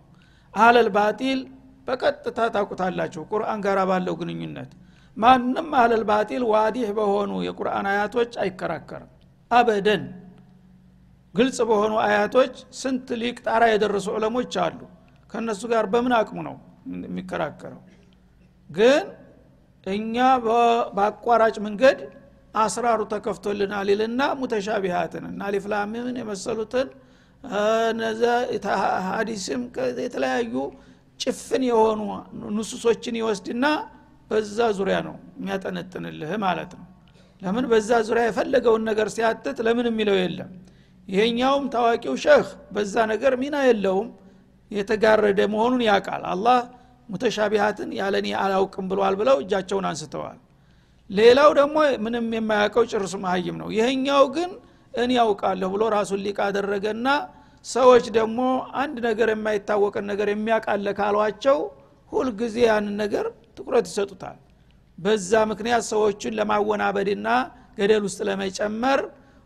[0.53, 1.39] አለል ባጢል
[1.87, 4.71] በቀጥታ ታቁታላችሁ ቁርአን ጋር ባለው ግንኙነት።
[5.17, 9.09] ማንም አለል ባጢል ዋዲህ በሆኑ የቁርአን አያቶች አይከራከርም
[9.51, 10.03] አበደን።
[11.35, 14.79] ግልጽ በሆኑ አያቶች ስንት ሊቅ ጣራ የደረሱ ዑለሞች አሉ።
[15.33, 16.55] ከእነሱ ጋር በምን አቅሙ ነው
[17.05, 17.81] የሚከራከረው?
[18.69, 19.05] ግን
[19.87, 20.15] እኛ
[20.95, 21.99] በአቋራጭ መንገድ
[22.55, 26.87] አስራሩ ተከፍቶልናል ይልና ሙተሻቢሃትን እና ሊፍላሚምን የመሰሉትን
[27.91, 28.21] እነዚ
[29.07, 29.61] ሀዲስም
[30.03, 30.53] የተለያዩ
[31.19, 32.01] ጭፍን የሆኑ
[32.57, 33.65] ንሱሶችን ይወስድና
[34.29, 36.85] በዛ ዙሪያ ነው የሚያጠነጥንልህ ማለት ነው
[37.41, 40.49] ለምን በዛ ዙሪያ የፈለገውን ነገር ሲያትት ለምን የሚለው የለም?
[41.07, 44.09] ይሄኛውም ታዋቂው ሸህ በዛ ነገር ሚና የለውም።
[44.71, 46.59] የተጋረደ መሆኑን ያውቃል። አላህ
[47.09, 50.37] ሙተሻቢሃትን ያለኔ አላውቅም ብሏል ብለው እጃቸውን አንስተዋል።
[51.09, 54.51] ሌላው ደግሞ ምንም የማያውቀው ጭርሱ መሀይም ነው። ይሄኛው ግን
[54.93, 57.07] እኔ ያውቃለሁ ብሎ ራሱን ሊቅ አደረገና
[57.65, 58.39] ሰዎች ደግሞ
[58.81, 61.59] አንድ ነገር የማይታወቅን ነገር የሚያውቃለ ካሏቸው
[62.11, 63.25] ሁልጊዜ ያንን ነገር
[63.57, 64.37] ትኩረት ይሰጡታል
[64.97, 67.27] በዛ ምክንያት ሰዎችን ለማወናበድና
[67.77, 68.99] ገደል ውስጥ ለመጨመር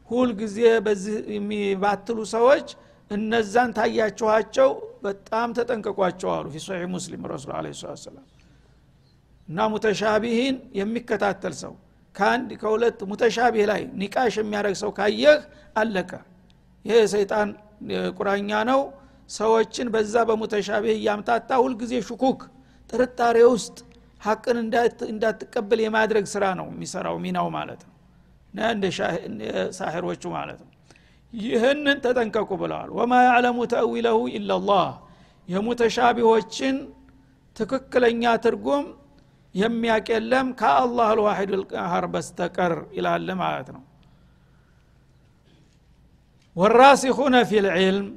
[0.09, 2.67] ሁልጊዜ በዚህ የሚባትሉ ሰዎች
[3.11, 4.69] እነዛን ታያችኋቸው
[5.05, 7.67] በጣም ተጠንቀቋቸው አሉ ፊ ሶሒህ ሙስሊም ረሱል አለ
[8.03, 8.25] ሰላም
[9.47, 11.73] እና ሙተሻቢህን የሚከታተል ሰው
[12.15, 15.39] ከአንድ ከሁለት ሙተሻቢህ ላይ ኒቃሽ የሚያደረግ ሰው ካየህ
[15.75, 16.11] አለቀ።
[16.85, 17.49] ይሄ ሰይጣን
[18.17, 18.81] ቁራኛ ነው።
[19.31, 22.41] ሰዎችን በዛ በሙተሻቢህ እያምታታ ሁልጊዜ ሹኩክ
[22.89, 23.77] ጥርጣሬ ውስጥ
[24.21, 24.57] ሀቅን
[25.09, 27.93] እንዳትቀበል የማድረግ ስራ ነው የሚሰራው ሚናው ማለት ነው።
[28.73, 28.85] እንደ
[29.77, 30.71] ሳሒሮቹ ማለት ነው።
[31.33, 34.85] ይህንን ተጠንቀቁ ብለዋል። ወማ ያዕለሙ ተእዊለሁ ኢላላህ
[35.49, 36.75] የሙተሻቢሆችን
[37.55, 38.85] ትክክለኛ ትርጉም
[39.55, 43.83] የሚያቅ የለም ከአላህ ልዋሒድ ልቃሃር በስተቀር ይላል ማለት ነው።
[46.55, 48.07] ወራሲኹነ ፊ ልዕልም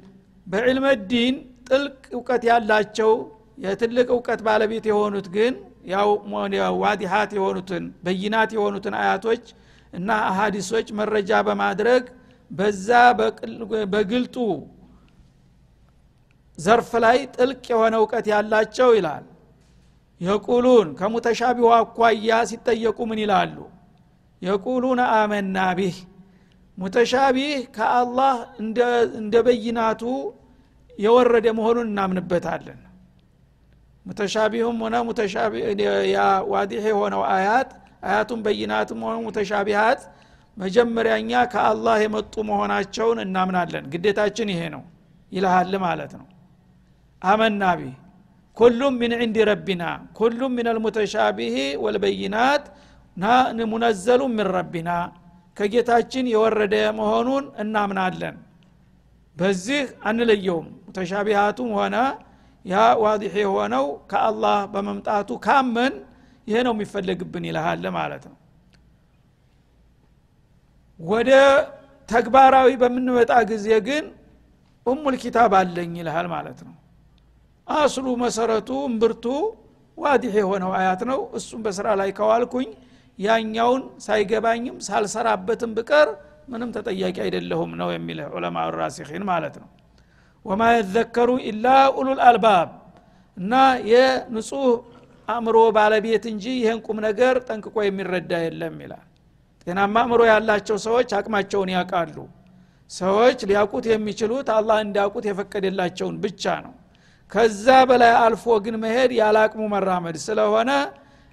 [0.46, 1.36] በዕልመ ዲን
[1.68, 3.12] ጥልቅ እውቀት ያላቸው
[3.58, 5.54] የትልቅ እውቀት ባለቤት የሆኑት ግን
[5.88, 6.08] ያው
[6.82, 9.44] ዋዲሃት የሆኑትን በይናት የሆኑትን አያቶች
[9.92, 12.04] እና አሀዲሶች መረጃ በማድረግ
[12.50, 12.88] በዛ
[13.92, 14.36] በግልጡ
[16.58, 19.24] ዘርፍ ላይ ጥልቅ የሆነ እውቀት ያላቸው ይላል።
[20.20, 23.56] የቁሉን ከሙተሻቢሁ አኳያ ሲጠየቁ ምን ይላሉ?
[24.42, 25.96] የቁሉን አመና ቢህ።
[26.78, 28.34] ሙተሻቢህ ከአላህ
[29.18, 30.02] እንደ በይናቱ
[30.98, 32.80] የወረደ መሆኑን እናምንበታለን
[34.08, 34.94] ሙተሻቢሁም ሆነ
[36.12, 36.20] ያ
[36.52, 37.70] ዋዲሕ የሆነው አያት
[38.04, 40.00] አያቱን በይናትም ሆነ ሙተሻቢሃት
[40.56, 44.82] መጀመሪያኛ ከአላህ የመጡ መሆናቸውን እናምናለን። ግዴታችን ይሄ ነው።
[45.32, 46.26] ይልሃል ማለት ነው።
[47.22, 47.94] አመና ቢህ
[48.56, 49.84] ኩሉም ምን ዕንዲ ረቢና።
[50.18, 52.64] ኩሉም ምን አልሙተሻቢህ ወልበይናት።
[53.72, 54.90] ሙነዘሉ ምን ረቢና።
[55.56, 58.36] ከጌታችን የወረደ መሆኑን እናምናለን።
[59.36, 61.96] በዚህ አንለየውም። ሙተሻቢሃቱም ሆነ
[62.64, 65.94] ያ ዋዲሕ የሆነው ከአላህ በመምጣቱ ካመን
[66.46, 68.36] ይሄ ነው የሚፈለግብን ይልሃል ማለት ነው።
[71.00, 71.30] ወደ
[72.08, 74.04] ተግባራዊ በምንመጣ ጊዜ ግን
[74.86, 76.74] ኡሙል ኪታብ አለኝ ይልሃል ማለት ነው።
[77.66, 79.24] አስሉ መሰረቱ እምብርቱ
[79.98, 82.68] ዋዲሕ የሆነው አያት ነው። እሱም በስራ ላይ ከዋልኩኝ
[83.18, 86.08] ያኛውን ሳይገባኝም ሳልሰራበትም ብቀር
[86.48, 89.68] ምንም ተጠያቂ አይደለሁም ነው የሚል ዑለማ ራሲኺን ማለት ነው
[90.44, 92.68] ወማ የዘከሩ ኢላ ኡሉል አልባብ
[93.36, 93.54] እና
[93.90, 94.66] የንጹህ
[95.28, 99.04] አእምሮ ባለቤት እንጂ ይህን ቁም ነገር ጠንቅቆ የሚረዳ የለም ይላል።
[99.66, 102.16] ጤናማ አእምሮ ያላቸው ሰዎች አቅማቸውን ያውቃሉ።
[102.90, 106.74] ሰዎች ሊያውቁት የሚችሉት አላህ እንዲያውቁት የፈቀደላቸውን ብቻ ነው።
[107.32, 109.38] ከዛ በላይ አልፎ ግን መሄድ ያለ
[109.72, 110.70] መራመድ ስለሆነ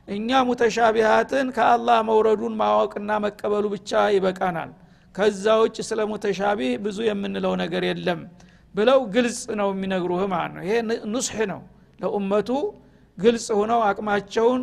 [0.07, 4.71] እኛ ሙተሻቢሃትን ከአላህ መውረዱን ማወቅና መቀበሉ ብቻ ይበቃናል።
[5.15, 8.19] ከዛ ውጭ ስለ ሙተሻቢህ ብዙ የምንለው ነገር የለም
[8.75, 10.75] ብለው ግልጽ ነው የሚነግሩህ ማለት ነው። ይሄ
[11.13, 11.61] ኑስሕ ነው።
[11.99, 12.49] ለኡመቱ
[13.17, 14.61] ግልጽ ሆነው አቅማቸውን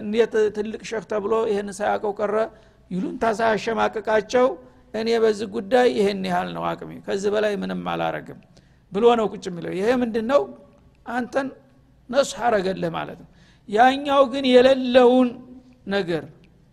[0.00, 2.34] እንዴት ትልቅ ሸክ ተብሎ ይህን ሳያውቀው ቀረ
[2.90, 4.46] ይሉንታ ሳያሸማቅቃቸው
[4.94, 8.38] እኔ በዚህ ጉዳይ ይሄን ያህል ነው አቅሜ ከዚህ በላይ ምንም አላረግም
[8.92, 10.42] ብሎ ነው ቁጭ የሚለው። ይሄ ምንድን ነው
[11.06, 11.48] አንተን
[12.08, 13.28] ነሱሕ አረገልህ ማለት ነው።
[13.68, 15.28] ያኛው ግን የሌለውን
[15.94, 16.24] ነገር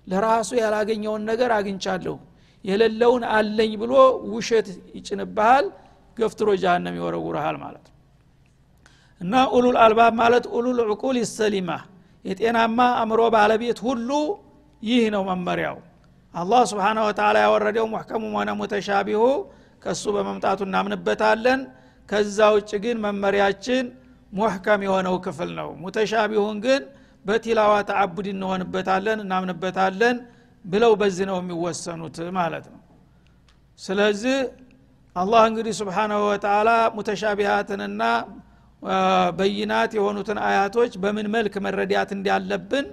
[0.07, 2.15] ለራሱ ያላገኘውን ነገር አግኝቻለሁ
[2.65, 3.93] የሌለውን አለኝ ብሎ
[4.33, 5.65] ውሸት ይጭንብሃል
[6.17, 7.97] ገፍትሮ ጃሃንም ይወረውረሃል ማለት ነው።
[9.21, 11.69] እና ኡሉል አልባብ ማለት ኡሉል ዕቁል ሰሊማ
[12.25, 14.09] የጤናማ አእምሮ ባለቤት ሁሉ
[14.81, 15.77] ይህ ነው መመሪያው።
[16.33, 19.21] አላህ ስብሓነ ወተላ ያወረደው ሙሕከሙም ሆነ ሙተሻቢሁ
[19.83, 21.59] ከእሱ በመምጣቱ እናምንበታለን።
[22.09, 23.83] ከዛ ውጭ ግን መመሪያችን
[24.31, 26.81] ሙሕከም የሆነው ክፍል ነው። ሙተሻቢሁን ግን
[27.25, 30.15] በቲላዋ ተዓቡድ እንሆንበታለን እናምንበታለን
[30.65, 32.79] ብለው በዚህ ነው የሚወሰኑት ማለት ነው።
[33.79, 34.37] ስለዚህ
[35.15, 38.03] አላህ እንግዲህ ስብሓናሁ ወተላ ሙተሻቢሃትንና
[39.39, 42.87] በይናት የሆኑትን አያቶች በምን መልክ መረዳት እንዳለብን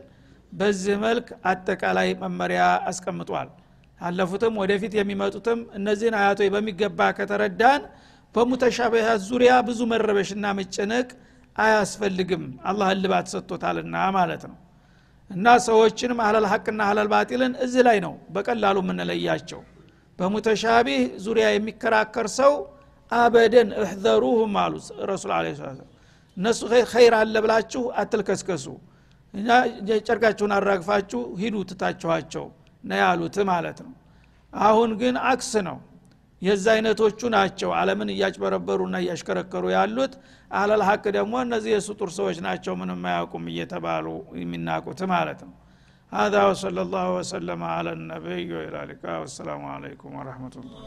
[0.52, 3.48] በዚህ መልክ አጠቃላይ መመሪያ አስቀምጧል።
[4.00, 7.82] አለፉትም ወደፊት የሚመጡትም እነዚህን አያቶች በሚገባ ከተረዳን
[8.34, 11.08] በሙተሻቢሃት ዙሪያ ብዙ መረበሽና መጨነቅ
[11.56, 14.56] አያስፈልግም። አላህ እልባት ሰጥቶታልና ማለት ነው።
[15.30, 19.60] እና ሰዎችንም አህለል ሐቅና አህለል ባጢልን እዚህ ላይ ነው በቀላሉ የምንለያቸው
[20.20, 22.52] በሙተሻቢህ ዙሪያ የሚከራከር ሰው
[23.12, 24.74] አበደን እሕዘሩሁም አሉ
[25.10, 25.46] ረሱል አለ
[26.36, 26.60] እነሱ
[26.92, 28.66] ኸይር አለ ብላችሁ አትልከስከሱ።
[29.34, 29.48] እና
[30.06, 32.46] ጨርቃችሁን አራግፋችሁ ሂዱ ትታችኋቸው
[32.84, 33.92] ነ ያሉት ማለት ነው።
[34.52, 35.78] አሁን ግን አክስ ነው።
[36.42, 40.12] የዛ አይነቶቹ ናቸው አለምን እያጭበረበሩና እያሽከረከሩ ያሉት።
[40.50, 44.06] አለል ደግሞ እነዚህ የስጡር ሰዎች ናቸው ምንም አያውቁም እየተባሉ
[44.40, 45.52] የሚናቁት ማለት ነው
[46.12, 50.80] هذا وصلى الله وسلم على النبي وإلى اللقاء والسلام عليكم ورحمة الله.